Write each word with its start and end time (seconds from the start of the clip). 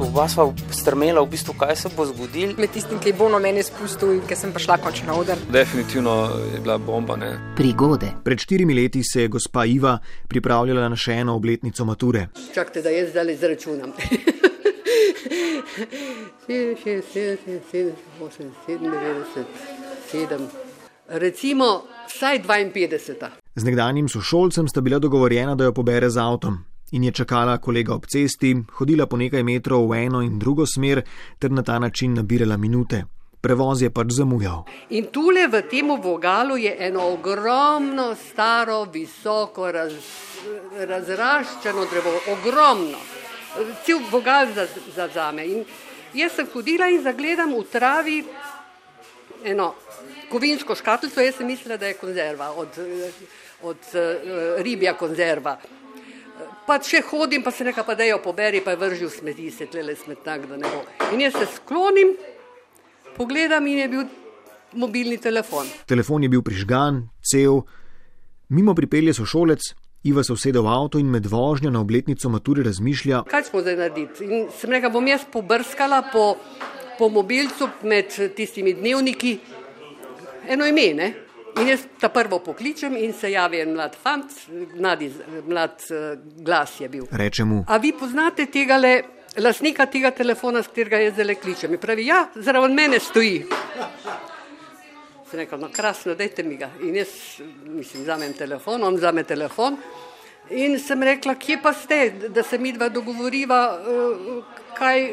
Oba 0.00 0.28
sva 0.28 0.48
strmela, 0.72 1.20
v 1.20 1.28
bistvu, 1.30 1.52
kaj 1.60 1.76
se 1.76 1.88
bo 1.96 2.06
zgodilo. 2.08 2.54
Med 2.58 2.72
tistim, 2.72 2.98
ki 2.98 3.08
je 3.12 3.14
bono 3.18 3.38
meni 3.38 3.62
spustil 3.62 4.14
in 4.14 4.22
ki 4.24 4.36
sem 4.36 4.52
prišla 4.52 4.78
končno 4.80 5.12
na 5.12 5.18
oder. 5.20 5.36
Definitivno 5.52 6.14
je 6.54 6.60
bila 6.60 6.78
bomba. 6.78 7.16
Ne? 7.20 7.54
Prigode. 7.56 8.08
Pred 8.24 8.38
štirimi 8.40 8.74
leti 8.74 9.02
se 9.04 9.22
je 9.22 9.28
gospa 9.28 9.64
Iva 9.68 9.98
pripravljala 10.28 10.88
na 10.88 10.96
še 10.96 11.12
eno 11.20 11.36
obletnico 11.36 11.84
mature. 11.84 12.28
Čakajte, 12.54 12.82
da 12.82 12.90
jaz 12.90 13.10
zdaj 13.12 13.32
izračunam. 13.34 13.92
7, 20.12 20.48
recimo 21.08 21.82
vsaj 22.08 22.42
52. 22.42 23.28
Z 23.54 23.64
nekdanjim 23.64 24.08
sošolcem 24.08 24.68
sta 24.68 24.80
bila 24.80 24.98
dogovorjena, 24.98 25.54
da 25.54 25.64
jo 25.64 25.72
pobere 25.76 26.10
z 26.10 26.18
avtom. 26.18 26.64
In 26.92 27.04
je 27.04 27.12
čakala 27.12 27.58
kolega 27.58 27.94
ob 27.94 28.06
cesti, 28.06 28.50
hodila 28.78 29.06
po 29.06 29.16
nekaj 29.16 29.44
metrov 29.46 29.86
v 29.86 30.06
eno 30.06 30.22
in 30.26 30.38
drugo 30.38 30.66
smer, 30.66 31.04
ter 31.38 31.50
na 31.50 31.62
ta 31.62 31.78
način 31.78 32.14
nabirala 32.14 32.56
minute. 32.56 33.04
Prevoz 33.40 33.82
je 33.82 33.90
pač 33.90 34.10
zamujal. 34.12 34.64
In 34.90 35.06
tule 35.14 35.46
v 35.48 35.62
tem 35.70 35.86
vogalu 36.02 36.58
je 36.58 36.74
eno 36.88 37.06
ogromno, 37.14 38.10
staro, 38.18 38.84
visoko, 38.90 39.70
raz, 39.72 39.94
razraščeno 40.74 41.86
drevo, 41.92 42.12
ogromno. 42.34 42.98
Cel 43.86 44.02
vogal 44.10 44.50
za, 44.54 44.66
za 44.94 45.08
zame. 45.14 45.46
In 45.46 45.64
jaz 46.14 46.36
sem 46.36 46.50
hodila 46.52 46.90
in 46.90 47.02
zagledam 47.06 47.54
v 47.54 47.64
travi 47.70 48.18
eno 49.44 49.74
kovinsko 50.30 50.74
škatlico, 50.74 51.22
jaz 51.22 51.38
sem 51.38 51.46
mislila, 51.46 51.76
da 51.76 51.86
je 51.86 51.94
konzerva, 52.02 52.50
od, 52.50 52.82
od 53.62 53.94
uh, 53.94 54.58
ribja 54.58 54.98
konzerva. 54.98 55.56
Pa 56.66 56.78
če 56.78 57.02
hodim, 57.08 57.42
pa 57.42 57.50
se 57.50 57.64
nekaj 57.64 57.84
pa 57.86 57.96
dejo 57.98 58.20
poberi, 58.22 58.60
pa 58.64 58.74
je 58.74 58.80
vržil 58.80 59.10
smeti, 59.10 59.50
se 59.50 59.66
tlele 59.66 59.96
smetnak, 59.96 60.46
da 60.46 60.56
ne 60.60 60.70
bo. 60.70 60.82
In 61.14 61.24
jaz 61.24 61.38
se 61.38 61.46
sklonim, 61.56 62.14
pogledam 63.16 63.66
in 63.66 63.78
je 63.78 63.88
bil 63.88 64.04
mobilni 64.72 65.18
telefon. 65.18 65.66
Telefon 65.86 66.22
je 66.22 66.28
bil 66.28 66.42
prižgan, 66.46 67.08
cel, 67.22 67.62
mimo 68.48 68.74
pripelje 68.74 69.14
sošolec. 69.18 69.72
Iva 70.02 70.22
se 70.24 70.32
usede 70.32 70.60
v 70.64 70.68
avto 70.72 70.98
in 70.98 71.10
med 71.12 71.26
vožnjo 71.28 71.68
na 71.70 71.80
obletnico 71.80 72.30
mature 72.32 72.62
razmišlja, 72.64 73.26
kaj 73.28 73.42
smo 73.50 73.60
zdaj 73.60 73.76
narediti. 73.76 74.24
In 74.24 74.46
sem 74.56 74.72
rekla, 74.72 74.88
bom 74.88 75.04
jaz 75.04 75.26
pobrskala 75.32 76.00
po, 76.12 76.38
po 76.96 77.10
mobilcu 77.12 77.68
med 77.84 78.08
tistimi 78.36 78.72
dnevniki, 78.72 79.34
eno 80.48 80.64
ime. 80.64 80.86
Ne? 80.96 81.10
In 81.58 81.68
jaz 81.68 81.80
ta 82.00 82.08
prvo 82.08 82.38
pokličem 82.38 82.96
in 82.96 83.12
se 83.12 83.30
javi 83.30 83.60
en 83.60 83.72
mlad 83.74 83.96
fant, 84.02 84.32
mladi, 84.74 85.10
mlad 85.46 85.82
uh, 85.90 86.18
glas 86.44 86.80
je 86.80 86.88
bil. 86.88 87.06
Reče 87.10 87.44
mu: 87.44 87.64
A 87.68 87.76
vi 87.76 87.92
poznate 87.92 88.46
tega 88.46 88.76
le, 88.76 88.92
lasnika 89.36 89.86
tega 89.86 90.10
telefona, 90.10 90.62
s 90.62 90.70
katerega 90.70 91.00
jaz 91.04 91.16
zdaj 91.18 91.38
kličem? 91.42 91.74
In 91.74 91.82
pravi, 91.82 92.06
ja, 92.06 92.26
zraven 92.34 92.74
mene 92.74 93.00
stoji. 93.00 93.42
Sem 95.30 95.42
rekel, 95.42 95.60
no 95.62 95.70
krasno, 95.72 96.14
dajte 96.14 96.42
mi 96.42 96.56
ga. 96.58 96.70
In 96.82 96.96
jaz, 96.96 97.16
mislim, 97.64 98.02
vzamem 98.02 98.32
telefon, 98.38 98.84
on 98.84 98.96
vzame 98.98 99.24
telefon. 99.24 99.76
In 100.50 100.78
sem 100.82 101.02
rekla, 101.02 101.36
kje 101.38 101.58
pa 101.62 101.72
ste, 101.72 102.00
da 102.34 102.42
se 102.42 102.58
mi 102.58 102.72
dva 102.72 102.88
dogovoriva, 102.88 103.60
uh, 103.74 104.64
kaj, 104.78 105.04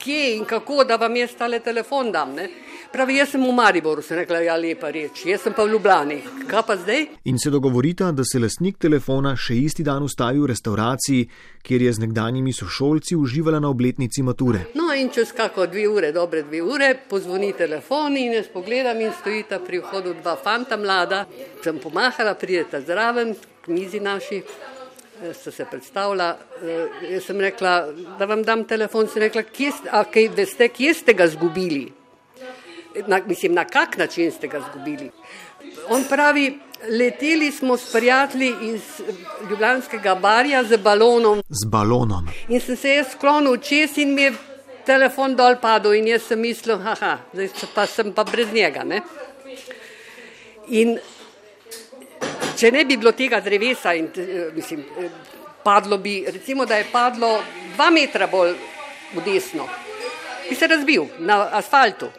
kje 0.00 0.34
in 0.36 0.44
kako, 0.44 0.84
da 0.84 0.96
vam 1.00 1.16
jaz 1.16 1.36
tale 1.38 1.60
telefon 1.64 2.12
dam. 2.12 2.34
Ne? 2.36 2.50
Pravi, 2.90 3.20
jaz 3.20 3.28
sem 3.30 3.42
v 3.46 3.52
Mariboru, 3.54 4.02
sem 4.02 4.18
rekla, 4.18 4.40
ja, 4.42 4.56
lepa 4.58 4.88
reč, 4.90 5.20
jaz 5.22 5.44
sem 5.44 5.54
pa 5.54 5.62
v 5.62 5.70
Ljubljani. 5.76 6.16
Kaj 6.50 6.62
pa 6.66 6.74
zdaj? 6.74 7.04
In 7.30 7.36
se 7.38 7.50
dogovorita, 7.54 8.08
da 8.10 8.24
se 8.26 8.40
lasnik 8.42 8.80
telefona 8.82 9.36
še 9.38 9.54
isti 9.54 9.84
dan 9.86 10.02
ustavi 10.02 10.42
v 10.42 10.48
restauraciji, 10.50 11.28
kjer 11.62 11.84
je 11.86 11.92
z 11.94 12.02
nekdanjimi 12.02 12.50
sošolci 12.50 13.14
uživala 13.14 13.60
na 13.62 13.70
obletnici 13.70 14.24
mature. 14.26 14.64
No, 14.74 14.88
in 14.90 15.12
čez 15.14 15.30
kako 15.36 15.68
dve 15.70 15.84
ure, 15.86 16.10
dobre 16.10 16.42
dve 16.48 16.64
ure, 16.66 16.88
pozvoni 17.12 17.52
telefon 17.54 18.18
in 18.18 18.34
jaz 18.34 18.50
pogledam 18.50 18.98
in 18.98 19.14
stojita 19.20 19.60
pri 19.62 19.78
vhodu 19.84 20.16
dva 20.18 20.34
fanta 20.34 20.74
mlada. 20.74 21.22
Sem 21.62 21.78
pomahala, 21.78 22.34
prideta 22.34 22.82
zraven, 22.82 23.36
k 23.62 23.70
mizi 23.70 24.02
naši. 24.02 24.42
Sta 25.36 25.54
se 25.54 25.68
predstavila, 25.70 26.32
jaz 27.06 27.22
sem 27.30 27.38
rekla, 27.38 27.78
da 28.18 28.26
vam 28.26 28.42
dam 28.42 28.66
telefon. 28.66 29.06
Sem 29.06 29.28
rekla, 29.28 29.46
kje 29.46 29.76
a 29.94 30.02
kaj 30.10 30.30
veste, 30.34 30.72
kje 30.74 30.98
ste 31.04 31.14
ga 31.14 31.30
zgubili? 31.30 31.99
Na, 33.06 33.20
mislim, 33.26 33.54
na 33.54 33.64
kak 33.64 33.96
način 33.96 34.32
ste 34.32 34.48
ga 34.48 34.60
zgubili. 34.60 35.10
On 35.88 36.04
pravi, 36.08 36.58
leteli 36.88 37.52
smo 37.52 37.76
s 37.76 37.92
prijatelji 37.92 38.54
iz 38.62 38.82
Ljubljanskega 39.50 40.14
barja 40.14 40.64
z 40.64 40.76
balonom. 40.76 41.42
Z 41.48 41.68
balonom. 41.68 42.28
In 42.48 42.60
sem 42.60 42.76
se 42.76 42.94
jaz 42.94 43.12
sklonil 43.12 43.56
čez 43.56 43.98
in 43.98 44.14
mi 44.14 44.22
je 44.22 44.32
telefon 44.86 45.36
dol 45.36 45.56
padel 45.60 45.94
in 45.94 46.08
jaz 46.08 46.22
sem 46.28 46.40
mislil, 46.40 46.78
haha, 46.78 47.18
zdaj 47.32 47.50
pa 47.74 47.86
sem 47.86 48.12
pa 48.12 48.24
brez 48.24 48.52
njega. 48.52 48.84
Ne? 48.84 49.02
In 50.68 50.98
če 52.56 52.70
ne 52.70 52.84
bi 52.84 52.96
bilo 52.96 53.12
tega 53.12 53.40
drevesa 53.40 53.94
in 53.94 54.08
mislim, 54.54 54.84
padlo 55.64 55.98
bi, 55.98 56.24
recimo, 56.26 56.66
da 56.66 56.76
je 56.76 56.88
padlo 56.92 57.38
dva 57.74 57.90
metra 57.90 58.26
bolj 58.26 58.54
v 59.14 59.24
desno, 59.24 59.66
bi 60.48 60.56
se 60.56 60.66
razbil 60.66 61.06
na 61.18 61.42
asfaltu. 61.58 62.10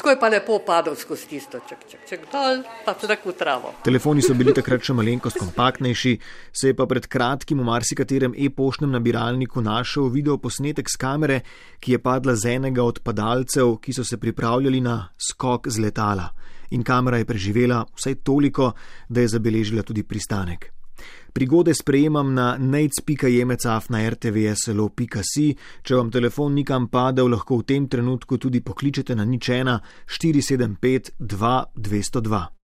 Tako 0.00 0.10
je 0.10 0.18
pa 0.20 0.28
lepo 0.32 0.54
padal 0.64 0.94
skozi 0.96 1.26
tisto, 1.28 1.58
ček, 1.68 1.82
ček, 1.84 2.00
ček, 2.08 2.20
dol, 2.32 2.62
pa 2.86 2.94
tudi 2.96 3.18
v 3.20 3.34
travo. 3.36 3.74
Telefoni 3.84 4.24
so 4.24 4.32
bili 4.32 4.54
takrat 4.56 4.80
še 4.80 4.96
malenkost 4.96 5.36
kompaktnejši, 5.36 6.12
se 6.56 6.70
je 6.70 6.76
pa 6.78 6.86
pred 6.88 7.04
kratkim 7.04 7.60
v 7.60 7.66
marsikaterem 7.68 8.32
e-poštnem 8.32 8.96
nabiralniku 8.96 9.60
našel 9.60 10.08
video 10.08 10.38
posnetek 10.40 10.88
z 10.88 10.96
kamere, 10.96 11.38
ki 11.84 11.92
je 11.92 12.00
padla 12.00 12.32
z 12.32 12.56
enega 12.56 12.80
od 12.80 13.04
padalcev, 13.04 13.76
ki 13.84 13.92
so 13.92 14.00
se 14.00 14.16
pripravljali 14.16 14.80
na 14.80 14.96
skok 15.20 15.68
z 15.68 15.84
letala. 15.84 16.30
In 16.72 16.80
kamera 16.80 17.20
je 17.20 17.28
preživela 17.28 17.84
vsaj 17.92 18.22
toliko, 18.24 18.72
da 19.04 19.20
je 19.20 19.36
zabeležila 19.36 19.84
tudi 19.84 20.00
pristanek. 20.00 20.79
Prigode 21.32 21.74
sprejemam 21.74 22.34
na 22.34 22.56
nec.jemecaf 22.58 23.90
na 23.90 24.02
rtvslo.si. 24.10 25.48
Če 25.82 25.98
vam 25.98 26.10
telefon 26.10 26.54
nikam 26.58 26.90
padel, 26.90 27.30
lahko 27.30 27.62
v 27.62 27.68
tem 27.70 27.88
trenutku 27.88 28.38
tudi 28.38 28.60
pokličete 28.60 29.14
na 29.14 29.24
nič 29.24 29.50
ena 29.54 29.80
475 30.10 31.14
2202. 31.20 32.50